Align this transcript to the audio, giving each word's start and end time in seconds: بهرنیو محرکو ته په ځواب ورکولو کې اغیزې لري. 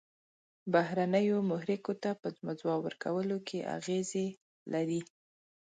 بهرنیو 0.73 1.37
محرکو 1.49 1.93
ته 2.03 2.09
په 2.21 2.29
ځواب 2.59 2.79
ورکولو 2.83 3.37
کې 3.47 3.67
اغیزې 3.77 4.27
لري. 4.73 5.01